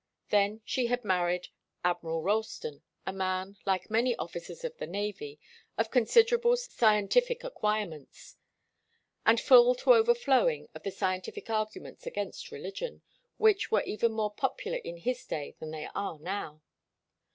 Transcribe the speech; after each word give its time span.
Then 0.29 0.61
she 0.65 0.87
had 0.87 1.05
married 1.05 1.49
Admiral 1.85 2.23
Ralston, 2.23 2.81
a 3.05 3.13
man, 3.13 3.57
like 3.67 3.91
many 3.91 4.15
officers 4.15 4.63
of 4.63 4.75
the 4.77 4.87
Navy, 4.87 5.39
of 5.77 5.91
considerable 5.91 6.57
scientific 6.57 7.43
acquirements, 7.43 8.35
and 9.27 9.39
full 9.39 9.75
to 9.75 9.93
overflowing 9.93 10.69
of 10.73 10.81
the 10.81 10.89
scientific 10.89 11.51
arguments 11.51 12.07
against 12.07 12.49
religion, 12.51 13.03
which 13.37 13.69
were 13.69 13.83
even 13.83 14.11
more 14.11 14.33
popular 14.33 14.79
in 14.79 14.97
his 14.97 15.23
day 15.27 15.55
than 15.59 15.69
they 15.69 15.87
are 15.93 16.17
now. 16.17 16.63